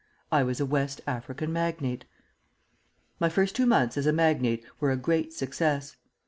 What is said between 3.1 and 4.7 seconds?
My first two months as a magnate